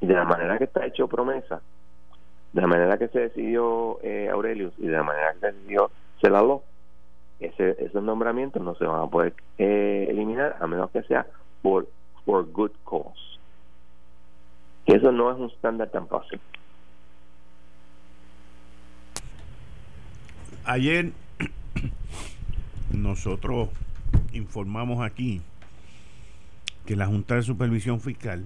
[0.01, 1.61] Y de la manera que está hecho promesa,
[2.53, 5.91] de la manera que se decidió eh, Aurelius y de la manera que se decidió
[6.21, 6.63] Celaló,
[7.41, 11.27] ese, esos nombramientos no se van a poder eh, eliminar a menos que sea
[11.63, 11.89] por
[12.25, 13.39] for good cause.
[14.87, 16.41] Y eso no es un estándar tan fácil.
[20.65, 21.13] Ayer
[22.93, 23.71] nosotros
[24.33, 25.41] informamos aquí
[26.85, 28.45] que la Junta de Supervisión Fiscal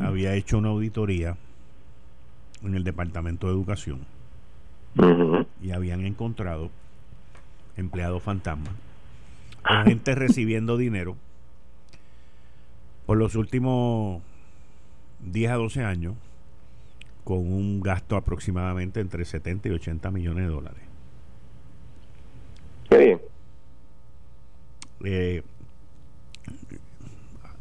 [0.00, 1.36] había hecho una auditoría
[2.62, 4.00] en el Departamento de Educación
[5.62, 6.70] y habían encontrado
[7.78, 8.74] empleados fantasmas
[9.62, 11.16] con gente recibiendo dinero
[13.06, 14.22] por los últimos
[15.20, 16.14] 10 a 12 años
[17.24, 20.82] con un gasto aproximadamente entre 70 y 80 millones de dólares.
[25.04, 25.42] Eh,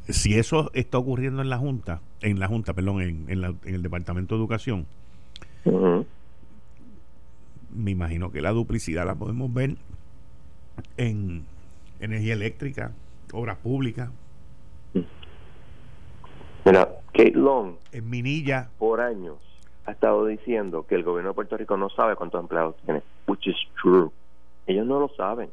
[0.09, 4.39] si eso está ocurriendo en la Junta, en la Junta, perdón, en, el Departamento de
[4.39, 4.85] Educación,
[7.75, 9.75] me imagino que la duplicidad la podemos ver
[10.97, 11.45] en
[11.99, 12.91] energía eléctrica,
[13.33, 14.09] obras públicas.
[16.65, 19.37] Mira, Kate Long, en Minilla, por años
[19.85, 23.47] ha estado diciendo que el gobierno de Puerto Rico no sabe cuántos empleados tiene, which
[23.47, 24.09] is true.
[24.67, 25.49] Ellos no lo saben.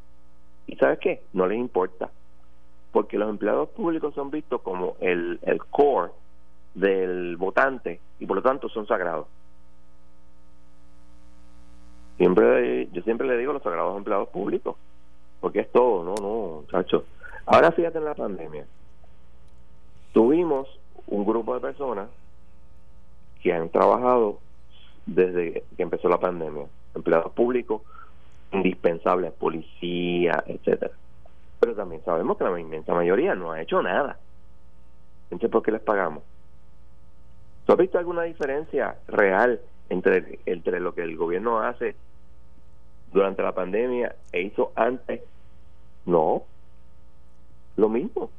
[0.67, 1.21] ¿Y sabes qué?
[1.31, 2.09] No les importa.
[2.91, 6.11] Porque los empleados públicos son vistos como el, el core
[6.73, 9.27] del votante y por lo tanto son sagrados.
[12.17, 14.75] Siempre, yo siempre le digo los sagrados empleados públicos,
[15.45, 17.03] porque es todo, no, no, muchachos.
[17.45, 18.65] Ahora fíjate en la pandemia.
[20.11, 20.67] Tuvimos
[21.05, 22.09] un grupo de personas
[23.43, 24.39] que han trabajado
[25.05, 27.83] desde que empezó la pandemia, empleados públicos
[28.53, 30.93] indispensables, policía, etcétera.
[31.59, 34.17] Pero también sabemos que la inmensa mayoría no ha hecho nada.
[35.25, 36.23] Entonces, ¿por qué les pagamos?
[37.67, 41.95] ¿Tú has visto alguna diferencia real entre, entre lo que el gobierno hace
[43.13, 45.21] durante la pandemia e hizo antes?
[46.05, 46.43] No,
[47.77, 48.29] lo mismo.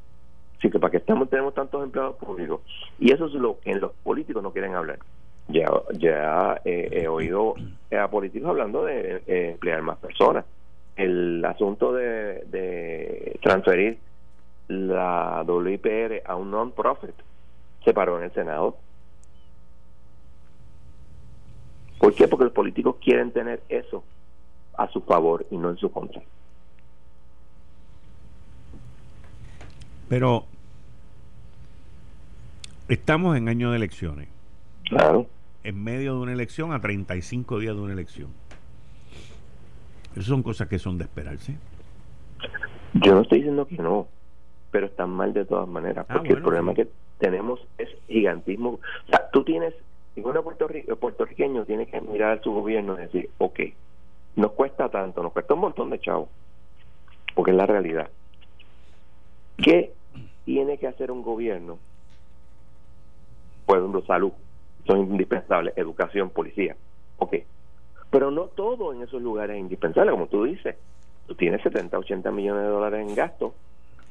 [0.58, 2.60] Así que para qué estamos tenemos tantos empleados públicos.
[2.98, 4.98] Y eso es lo que los políticos no quieren hablar.
[5.48, 7.54] Ya, ya eh, he oído
[7.96, 10.44] a políticos hablando de eh, emplear más personas.
[10.96, 13.98] El asunto de, de transferir
[14.68, 17.14] la WIPR a un non-profit
[17.84, 18.76] se paró en el Senado.
[21.98, 22.26] ¿Por qué?
[22.28, 24.02] Porque los políticos quieren tener eso
[24.76, 26.22] a su favor y no en su contra.
[30.08, 30.44] Pero
[32.88, 34.28] estamos en año de elecciones.
[34.88, 35.26] Claro.
[35.64, 38.28] En medio de una elección a 35 días de una elección.
[40.12, 41.56] Esas son cosas que son de esperarse.
[42.94, 44.06] Yo no estoy diciendo que no,
[44.70, 46.88] pero están mal de todas maneras, ah, porque el problema que
[47.18, 48.70] tenemos es gigantismo.
[48.70, 49.74] O sea, tú tienes,
[50.14, 50.34] ningún
[50.98, 53.60] puertorriqueño tiene que mirar a su gobierno y decir, ok,
[54.36, 56.28] nos cuesta tanto, nos cuesta un montón de chavos,
[57.34, 58.08] porque es la realidad.
[59.56, 59.92] ¿Qué
[60.44, 61.78] tiene que hacer un gobierno?
[63.64, 64.32] Por ejemplo, salud,
[64.86, 66.76] son indispensables, educación, policía,
[67.18, 67.36] ok.
[68.10, 70.76] Pero no todo en esos lugares es indispensable, como tú dices.
[71.26, 73.54] Tú tienes 70, 80 millones de dólares en gasto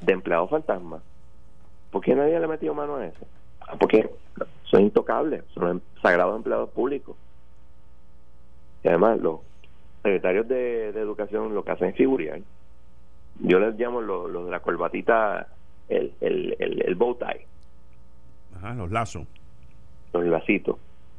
[0.01, 1.01] de empleados fantasmas.
[1.91, 3.25] ¿Por qué nadie le ha metido mano a eso?
[3.61, 4.09] Ah, porque
[4.65, 7.15] son intocables, son em, sagrados empleados públicos.
[8.83, 9.39] Y además, los
[10.03, 12.41] secretarios de, educación lo que hacen es figurar.
[13.39, 15.47] Yo les llamo los lo de la corbatita,
[15.89, 17.45] el, el, el, bow tie.
[18.55, 19.27] Ajá, los lazos.
[20.13, 20.77] Los lacitos.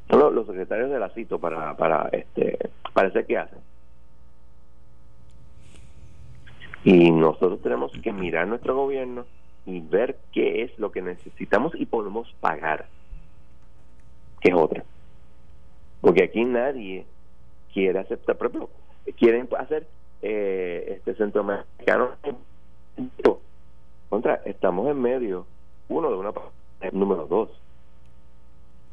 [0.09, 2.59] Son los, secretarios de lacito para, para este,
[2.93, 3.59] parece que hacen.
[6.85, 9.27] Y nosotros tenemos que mirar nuestro gobierno
[9.67, 12.87] y ver qué es lo que necesitamos y podemos pagar,
[14.41, 14.85] que es otra.
[16.01, 17.05] Porque aquí nadie
[17.75, 18.71] quiere aceptar, por ejemplo,
[19.19, 19.89] quieren hacer
[20.23, 22.11] eh, este centro mexicano
[24.09, 25.47] contra, estamos en medio,
[25.89, 26.33] uno de una
[26.93, 27.51] número dos,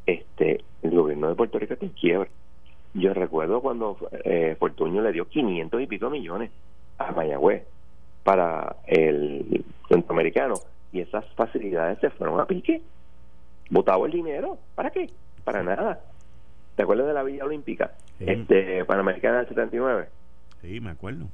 [0.06, 2.28] este el gobierno de Puerto Rico está en quiebra.
[2.94, 6.50] Yo recuerdo cuando eh, Fortuño le dio 500 y pico millones
[6.98, 7.64] a Mayagüez
[8.22, 10.54] para el centroamericano
[10.92, 12.82] y esas facilidades se fueron a pique.
[13.70, 15.10] Votado el dinero, ¿para qué?
[15.42, 16.00] Para nada.
[16.76, 17.92] ¿Te acuerdas de la Villa Olímpica?
[18.20, 20.08] Este, Panamericana del 79.
[20.64, 21.26] Sí, me acuerdo.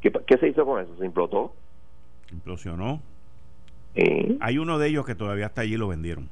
[0.00, 0.96] ¿Qué, ¿Qué, se hizo con eso?
[0.96, 1.52] ¿Se implotó?
[2.32, 3.00] Implosionó.
[4.40, 6.28] Hay uno de ellos que todavía está allí y lo vendieron.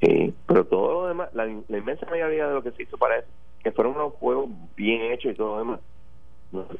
[0.00, 3.18] Sí, pero todo lo demás, la, la, inmensa mayoría de lo que se hizo para
[3.18, 3.28] eso,
[3.62, 5.80] que fueron unos juegos bien hechos y todo lo demás,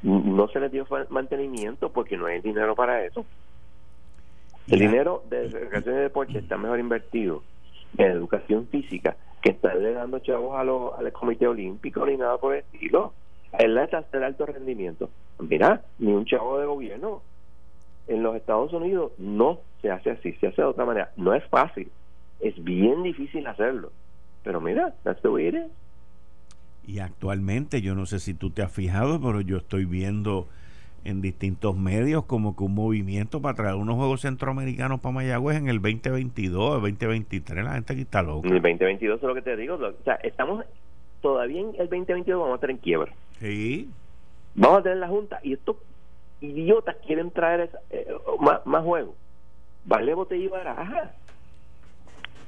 [0.03, 3.27] no, se les dio mantenimiento porque no hay dinero para eso.
[4.69, 7.43] El dinero de educación y deporte está mejor invertido
[7.99, 12.55] en educación física que estarle dando chavos a los, al Comité Olímpico ni nada por
[12.55, 13.13] el estilo.
[13.53, 15.11] La de alto rendimiento.
[15.39, 17.23] Mira, ni un chavo de gobierno
[18.07, 21.11] en los Estados Unidos no se hace así, se hace de otra manera.
[21.17, 21.91] No es fácil,
[22.41, 23.93] es bien difícil hacerlo.
[24.43, 25.73] Pero mira, that's the way it is.
[26.87, 30.49] Y actualmente, yo no sé si tú te has fijado, pero yo estoy viendo
[31.05, 35.69] en distintos medios como que un movimiento para traer unos Juegos Centroamericanos para Mayagüez en
[35.69, 38.49] el 2022, el 2023, la gente aquí está loca.
[38.49, 40.65] En el 2022 es lo que te digo, o sea, estamos
[41.23, 43.13] todavía en el 2022 vamos a estar en quiebra.
[43.41, 43.91] Sí.
[44.55, 45.77] Vamos a tener la Junta y estos
[46.41, 48.07] idiotas quieren traer eh,
[48.39, 49.15] más, más juegos.
[49.85, 51.13] Vale botella y baraja.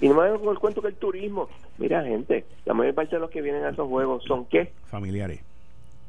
[0.01, 1.49] Y no me vengo con el cuento que el turismo.
[1.79, 4.73] Mira, gente, la mayor parte de los que vienen a esos juegos son ¿qué?
[4.87, 5.41] Familiares.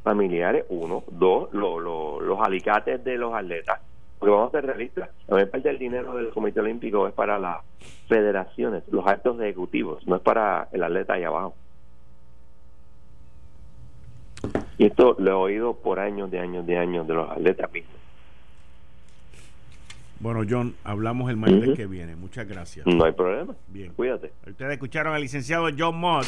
[0.04, 1.04] Familiares, uno.
[1.12, 3.80] Dos, los alicates de los atletas.
[4.20, 5.10] Porque vamos a ser realistas.
[5.28, 7.58] La mayor parte del dinero del Comité Olímpico es para las
[8.08, 11.56] federaciones, los actos ejecutivos, no es para el atleta ahí abajo.
[14.78, 18.04] Y esto lo he oído por años de años de años de los atletas mismos.
[20.24, 22.16] Bueno, John, hablamos el martes que viene.
[22.16, 22.88] Muchas gracias.
[22.88, 23.56] No hay problema.
[23.68, 23.92] Bien.
[23.94, 24.32] Cuídate.
[24.48, 26.26] Ustedes escucharon al licenciado John Mott.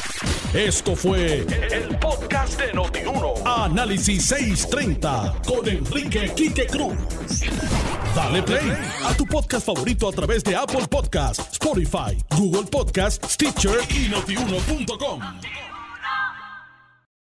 [0.52, 3.32] Esto fue el, podcast de Notiuno.
[3.46, 6.94] Análisis 630 con Enrique Quique Cruz.
[8.14, 8.70] Dale play
[9.02, 15.20] a tu podcast favorito a través de Apple Podcasts, Spotify, Google Podcasts, Stitcher y notiuno.com.